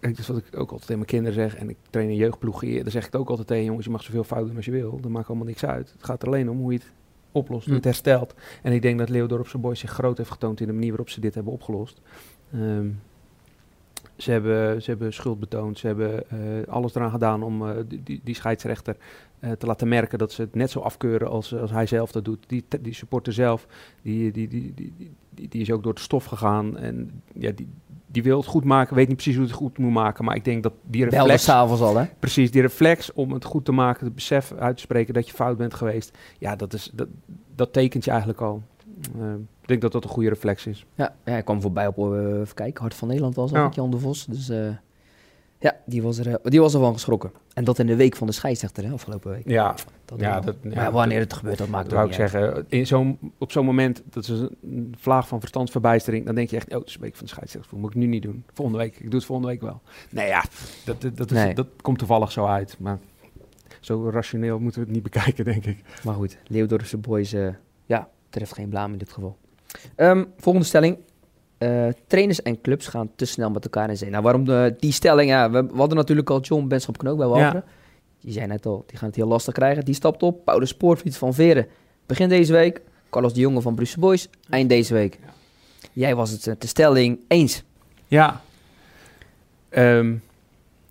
[0.01, 1.57] dat is wat ik ook altijd tegen mijn kinderen zeg.
[1.57, 2.83] En ik train een jeugdploeg hier.
[2.83, 4.71] Dan zeg ik het ook altijd tegen jongens, je mag zoveel fouten doen als je
[4.71, 5.01] wil.
[5.01, 5.93] Dat maakt allemaal niks uit.
[5.93, 6.93] Het gaat er alleen om hoe je het
[7.33, 7.91] oplost, hoe je het hm.
[7.91, 8.35] herstelt.
[8.63, 11.09] En ik denk dat Leeuwdorp zijn boys zich groot heeft getoond in de manier waarop
[11.09, 12.01] ze dit hebben opgelost.
[12.55, 13.01] Um,
[14.19, 15.79] ze hebben, ze hebben schuld betoond.
[15.79, 17.71] Ze hebben uh, alles eraan gedaan om uh,
[18.05, 18.97] die, die, scheidsrechter
[19.41, 22.25] uh, te laten merken dat ze het net zo afkeuren als, als hij zelf dat
[22.25, 22.45] doet.
[22.47, 23.67] Die, die supporter zelf,
[24.03, 24.93] die, die, die, die,
[25.31, 26.77] die, die is ook door de stof gegaan.
[26.77, 27.69] En ja, die,
[28.07, 30.25] die wil het goed maken, weet niet precies hoe het goed moet maken.
[30.25, 31.45] Maar ik denk dat die reflex...
[31.45, 32.05] s'avonds al, hè?
[32.19, 35.35] Precies, die reflex om het goed te maken, het besef uit te spreken dat je
[35.35, 36.19] fout bent geweest.
[36.39, 37.09] Ja, dat, is, dat,
[37.55, 38.63] dat tekent je eigenlijk al.
[39.17, 40.87] Uh, ik denk dat dat een goede reflex is.
[40.95, 43.69] Ja, ja ik kwam voorbij op, uh, even kijken, Hart van Nederland was ja.
[43.75, 44.25] Jan de Vos.
[44.25, 44.69] Dus uh,
[45.59, 47.33] ja, die was, er, die was ervan geschrokken.
[47.55, 49.49] En dat in de week van de scheidsrechter, hè, afgelopen week.
[49.49, 52.87] Ja, dat ja, dat, maar wanneer het gebeurt, dat maakt ook niet ik zeggen, in
[52.87, 56.79] zo'n, op zo'n moment, dat is een vlaag van verstandsverbijstering, dan denk je echt, oh,
[56.79, 58.45] het is een week van de scheidsrechter, dat moet ik nu niet doen.
[58.53, 59.81] Volgende week, ik doe het volgende week wel.
[60.11, 60.45] Nee ja,
[60.85, 62.99] dat, dat, dat, is, dat komt toevallig zo uit, maar
[63.81, 65.83] zo rationeel moeten we het niet bekijken, denk ik.
[66.05, 67.49] Maar goed, Leeuwdorfse boys, uh,
[67.87, 69.37] ja, treft geen blaam in dit geval.
[69.97, 70.99] Um, volgende stelling.
[71.59, 74.11] Uh, trainers en clubs gaan te snel met elkaar in zee.
[74.11, 75.31] Nou, waarom de, die stelling?
[75.31, 77.41] Ja, we, hadden natuurlijk al John Benschop Knook bij.
[77.41, 77.65] Ja.
[78.21, 79.85] Die zei net al, die gaan het heel lastig krijgen.
[79.85, 80.45] Die stapt op.
[80.45, 81.67] Paulus Spoorfiets van Veren.
[82.07, 82.81] Begin deze week.
[83.11, 84.29] Carlos de Jonge van Brussel Boys.
[84.49, 85.19] Eind deze week.
[85.93, 87.63] Jij was het de eh, stelling eens.
[88.07, 88.41] Ja.
[89.71, 90.23] Um,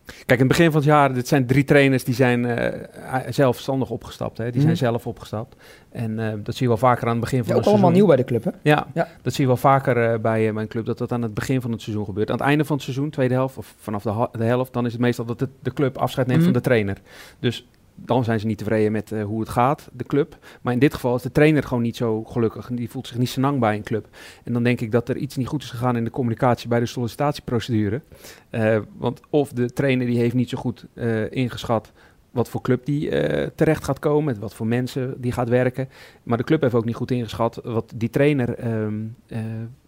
[0.07, 2.67] Kijk, in het begin van het jaar, dit zijn drie trainers die zijn uh,
[3.29, 4.37] zelfstandig opgestapt.
[4.37, 4.43] Hè.
[4.43, 4.83] Die zijn mhm.
[4.83, 5.55] zelf opgestapt.
[5.91, 7.83] En uh, dat zie je wel vaker aan het begin van ja, het seizoen.
[7.83, 8.51] allemaal nieuw bij de club, hè?
[8.61, 9.07] Ja, ja.
[9.21, 11.71] dat zie je wel vaker uh, bij mijn club, dat dat aan het begin van
[11.71, 12.29] het seizoen gebeurt.
[12.31, 14.91] Aan het einde van het seizoen, tweede helft, of vanaf de, de helft, dan is
[14.91, 16.97] het meestal dat de club afscheid neemt mm van de trainer.
[17.39, 17.67] Dus
[18.05, 20.37] dan zijn ze niet tevreden met uh, hoe het gaat, de club.
[20.61, 22.69] Maar in dit geval is de trainer gewoon niet zo gelukkig.
[22.69, 24.07] En die voelt zich niet lang bij een club.
[24.43, 26.79] En dan denk ik dat er iets niet goed is gegaan in de communicatie bij
[26.79, 28.01] de sollicitatieprocedure.
[28.51, 31.91] Uh, want of de trainer die heeft niet zo goed uh, ingeschat
[32.31, 33.09] wat voor club die
[33.55, 35.89] terecht gaat komen, met wat voor mensen die gaat werken.
[36.23, 39.15] Maar de club heeft ook niet goed ingeschat wat die trainer um,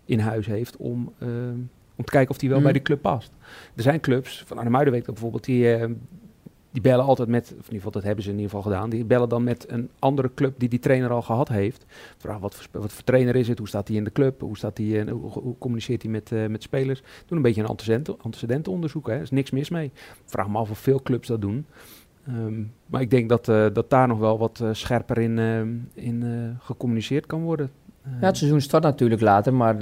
[0.05, 1.57] in huis heeft om, ehm,
[1.95, 2.63] om te kijken of die wel mm.
[2.63, 3.31] bij de club past.
[3.75, 5.67] Er zijn clubs, van Arnhem weet bijvoorbeeld, die
[6.71, 8.89] die bellen altijd met, of in ieder geval dat hebben ze in ieder geval gedaan,
[8.89, 11.85] die bellen dan met een andere club die die trainer al gehad heeft.
[12.17, 14.57] Vraag wat voor, wat voor trainer is het, hoe staat hij in de club, hoe,
[14.57, 17.01] staat die, uh, hoe, communiceert hij met, uh, met spelers.
[17.25, 19.21] Doen een beetje een antecedenten, antecedentenonderzoek, hè.
[19.21, 19.91] is niks mis mee.
[20.25, 21.65] Vraag me af of veel clubs dat doen.
[22.27, 25.37] Um, maar ik denk dat, uh, dat daar nog wel wat scherper in,
[25.93, 26.23] in
[26.59, 27.71] gecommuniceerd kan worden.
[28.03, 29.77] ja, het seizoen start natuurlijk later, maar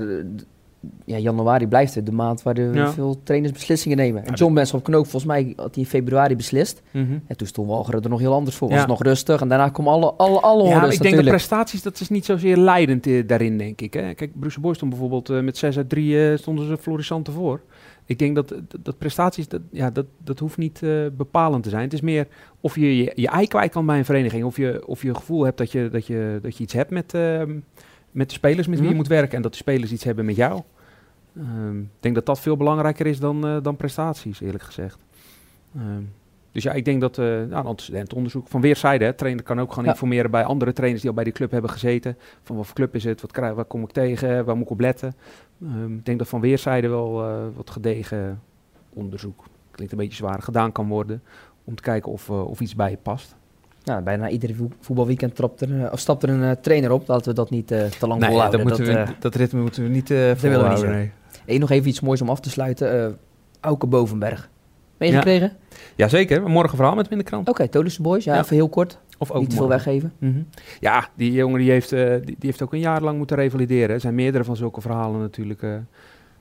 [1.06, 4.26] ja, januari blijft het de maand waar de veel trainers beslissingen nemen.
[4.26, 6.82] En John Benschop Knoop, volgens mij had hij in februari beslist.
[6.92, 8.70] Mm En toen stond Walcheren er nog heel anders voor.
[8.70, 11.82] Was het nog rustig en daarna komen alle, alle, alle Ja, ik denk de prestaties,
[11.82, 13.94] dat is niet zozeer leidend uh, daarin, denk ik.
[13.94, 14.14] Hè.
[14.14, 17.62] Kijk, Bruce Boys stond bijvoorbeeld uh, met 6 uit 3 uh, stonden ze florissant voor.
[18.06, 20.82] Ik denk dat, dat, dat, prestaties, dat, ja, dat, dat hoeft niet
[21.18, 21.84] bepalend te zijn.
[21.84, 22.28] Het is meer
[22.62, 24.44] of je je, je ei kwijt kan bij een vereniging.
[24.44, 27.14] Of je, of je gevoel hebt dat je, dat je, dat je iets hebt met,
[27.14, 27.56] ehm,
[28.12, 28.98] met de spelers met wie je mhm.
[28.98, 29.36] moet werken.
[29.36, 30.62] En dat de spelers iets hebben met jou.
[31.40, 34.98] Um, ik denk dat dat veel belangrijker is dan, uh, dan prestaties, eerlijk gezegd.
[35.78, 36.14] Um,
[36.52, 39.90] dus ja, ik denk dat uh, nou, een antecedentonderzoek van weerszijden, trainer kan ook gewoon
[39.90, 42.18] informeren bij andere trainers die al bij die club hebben gezeten.
[42.44, 44.72] Van wat voor club is het, wat krijg, waar kom ik tegen, waar moet ik
[44.72, 45.14] op letten.
[45.64, 48.42] Um, ik denk dat van weerszijden wel uh, wat gedegen
[48.94, 51.22] onderzoek, klinkt een beetje zwaar, gedaan kan worden.
[51.64, 53.36] Om te kijken of, of iets bij je past.
[53.84, 57.08] Nou, bijna iedere voetbalweekend trapt er, of stapt er een trainer op.
[57.08, 58.60] Laten we dat niet te lang nee, volhouden.
[58.60, 60.90] Dat, moeten we, dat ritme moeten we niet uh, volhouden.
[60.90, 61.12] Nee.
[61.48, 62.96] Eén nog even iets moois om af te sluiten.
[62.96, 63.14] Uh,
[63.60, 64.50] Auke Bovenberg.
[64.98, 65.52] Meegekregen?
[65.70, 65.76] Ja.
[65.96, 67.50] Jazeker, morgen verhaal met hem in de krant.
[67.50, 69.00] Oké, okay, Boys, ja, even heel kort.
[69.18, 70.14] Of ook Niet te veel weggeven.
[70.20, 70.48] Mm -hmm.
[70.80, 73.90] Ja, die jongen die heeft, uh, die, die, heeft ook een jaar lang moeten revalideren.
[73.90, 75.62] Er zijn meerdere van zulke verhalen natuurlijk.
[75.62, 75.76] Uh,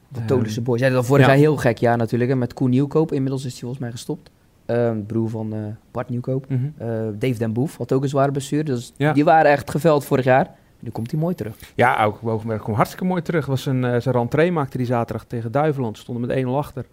[0.09, 0.81] de Tolische Boys.
[0.81, 2.31] Ja, dat vorig jaar heel gek jaar natuurlijk.
[2.31, 3.13] Hè, met Koen Nieuwkoop.
[3.13, 4.31] Inmiddels is hij volgens mij gestopt.
[4.67, 6.49] Uh, broer van Bart Nieuwkoop.
[6.49, 7.19] Mm -hmm.
[7.19, 8.65] Dave Den Boef had ook een zware blessure.
[8.65, 9.13] Dus ja.
[9.13, 10.55] die waren echt geveld vorig jaar.
[10.87, 11.57] Nu komt hij mooi terug.
[11.75, 13.47] Ja, ook Bovenberg komt hartstikke mooi terug.
[13.47, 15.99] Was een, uh, zijn rentree maakte die zaterdag tegen Duiveland.
[15.99, 16.87] Stonden met 1-0 achter.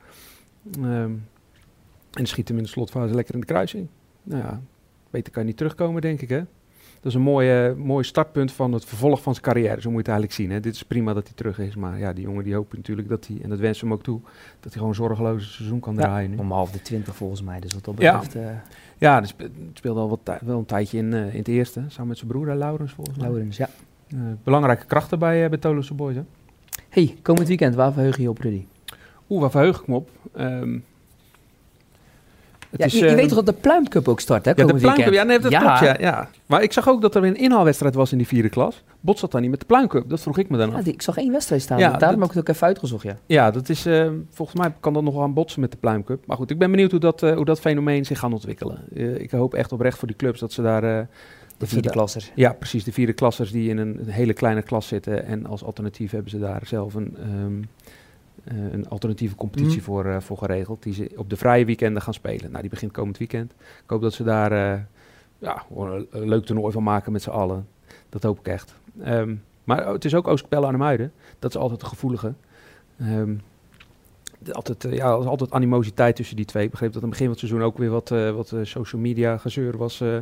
[0.79, 1.27] Um,
[2.13, 3.87] en schiet hem in de slotfase lekker in de kruising.
[4.23, 4.61] Nou ja,
[5.09, 6.41] beter kan je niet terugkomen, denk ik, hè?
[7.03, 9.81] Dat is een mooi, mooi startpunt van het vervolg van zijn carrière.
[9.81, 10.51] Zo moet je het eigenlijk zien.
[10.51, 10.59] Hè?
[10.59, 11.75] Dit is prima dat hij terug is.
[11.75, 14.03] Maar ja, die jongen die hoopt natuurlijk dat hij, en dat wensen we hem ook
[14.03, 14.19] toe,
[14.59, 16.29] dat hij gewoon zorgeloos een seizoen kan draaien.
[16.29, 16.37] Nu.
[16.37, 17.59] Om half de twintig volgens mij.
[17.59, 18.33] Dus wat dat betreft.
[18.33, 18.47] Ja, uh,
[18.97, 19.35] ja het
[19.73, 21.83] speelde al wat wel een tijdje in, uh, in het eerste.
[21.87, 23.27] Samen met zijn broer, Laurens volgens mij.
[23.27, 23.69] Laurens, ja.
[24.13, 26.23] Uh, belangrijke krachten bij, uh, bij Boys, hè?
[26.89, 28.65] Hey, komend weekend, waar verheug je op, Rudy?
[29.29, 30.09] Oeh, waar verheug ik me op?
[30.37, 30.83] Um, Het
[32.77, 34.51] Ja, is, je, je eh, weet toch dat de Pluimcup ook start, hè?
[34.55, 36.29] ja, de Pluimcup, ja, nee, dat klopt, ja, ja.
[36.45, 38.83] Maar ik zag ook dat er een inhaalwedstrijd was in die vierde klas.
[38.99, 40.75] Bot zat dan niet met de Pluimcup, dat vroeg ik me dan af.
[40.77, 41.77] Ja, die- ik zag één wedstrijd staan.
[41.77, 43.17] Ja, Daarom dat- heb ik het ook even uitgezocht, ja.
[43.25, 46.25] Ja, dat is, eh, volgens mij kan dat nog wel aan botsen met de Pluimcup.
[46.25, 48.77] Maar goed, ik ben benieuwd hoe dat, eh, hoe dat fenomeen zich gaat ontwikkelen.
[49.21, 50.81] Ik hoop echt oprecht voor die clubs dat ze daar...
[50.81, 51.05] De
[51.57, 52.31] dat vierde daar- klasser.
[52.35, 52.83] Ja, precies.
[52.83, 55.25] De vierde klassers die in een, hele kleine klas zitten.
[55.25, 57.67] En als alternatief hebben ze daar zelf een, eh,
[58.43, 59.85] een alternatieve competitie Mhm.
[59.85, 60.83] voor, eh, voor geregeld.
[60.83, 62.49] Die ze op de vrije weekenden gaan spelen.
[62.49, 63.51] Nou, die begint komend weekend.
[63.51, 64.79] Ik hoop dat ze daar eh,
[65.37, 67.67] ja, een, leuk toernooi van maken met z'n allen.
[68.09, 68.75] Dat hoop ik echt.
[69.03, 71.11] Ehm, maar het is ook Oostkapelle aan de Muiden.
[71.39, 72.33] Dat is altijd gevoelige.
[72.99, 73.35] Ehm,
[74.39, 76.63] de- altijd, eh, ja, er is altijd animositeit tussen die twee.
[76.63, 78.59] Ik begreep dat aan het begin van het seizoen ook weer wat, eh, wat eh,
[78.63, 80.17] social media gezeur was eh,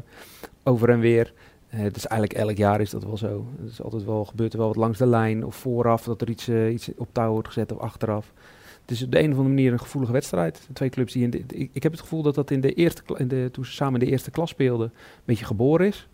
[0.64, 1.34] over en weer.
[1.76, 3.46] Het is eigenlijk elk jaar is dat wel zo.
[3.62, 6.30] Het is altijd wel, gebeurt er wel wat langs de lijn of vooraf dat er
[6.30, 8.34] iets, eh, iets op touw wordt gezet of achteraf.
[8.82, 10.68] Het is op de een of andere manier een gevoelige wedstrijd.
[10.74, 13.02] Twee clubs die in de, ik, ik heb het gevoel dat dat in de eerste,
[13.18, 16.08] in de, toen ze samen in de eerste klas speelden, een beetje geboren is.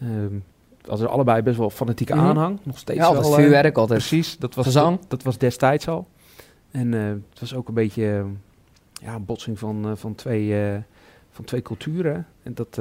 [0.00, 0.34] Ehm
[0.88, 2.24] als er allebei best wel fanatieke Mhm.
[2.24, 3.98] aanhang, nog steeds Ja, altijd eh, vuurwerk, altijd.
[3.98, 4.98] Precies, dat was, Gezang.
[4.98, 6.08] Dat, dat was destijds al.
[6.70, 8.24] En het was ook een beetje
[8.92, 10.72] ja, een botsing van, van, twee,
[11.30, 12.26] van twee culturen.
[12.42, 12.80] En dat,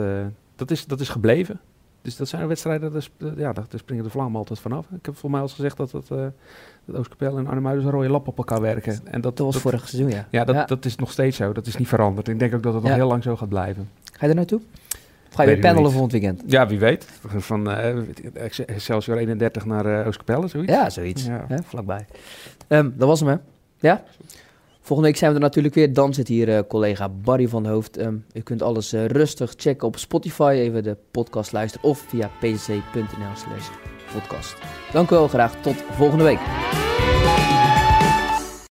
[0.56, 1.60] dat, is, dat is gebleven.
[2.06, 4.86] Dus dat zijn wedstrijden, daar, ja, daar, springen de vlammen altijd vanaf.
[5.00, 6.26] Ik heb voor mij al eens gezegd dat, dat, eh
[6.86, 9.00] dat Oostkapelle en Arnhem een rode lap op elkaar werken.
[9.04, 10.28] En dat, Dat was dat, vorig seizoen, ja.
[10.30, 10.66] ja, dat, Ja.
[10.66, 11.52] dat is nog steeds zo.
[11.54, 12.28] Dat is niet veranderd.
[12.28, 12.98] Ik denk ook dat het nog Ja.
[12.98, 13.90] heel lang zo gaat blijven.
[14.14, 14.60] Ga je er naartoe?
[15.28, 16.42] Of ga je Weet weer volgend weekend?
[16.46, 17.06] Ja, wie weet.
[17.26, 17.98] Van eh
[18.66, 20.72] Excelsior 31 naar eh Oostkapelle, zoiets.
[20.72, 21.26] Ja, zoiets.
[21.26, 21.46] Ja.
[21.48, 22.06] Hè, vlakbij.
[22.68, 23.36] Ehm, dat was hem, hè?
[23.80, 24.04] Ja?
[24.86, 25.94] Volgende week zijn we er natuurlijk weer.
[25.94, 27.98] Dan zit hier eh, collega Barry van Hoofd.
[27.98, 30.56] Ehm, u kunt alles eh, rustig checken op Spotify.
[30.58, 31.90] Even de podcast luisteren.
[31.90, 33.70] Of via pcc.nl slash
[34.14, 34.56] podcast.
[34.92, 35.28] Dank u wel.
[35.28, 36.40] Graag tot volgende week.